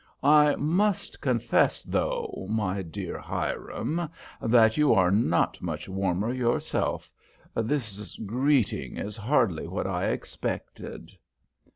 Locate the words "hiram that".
3.19-4.75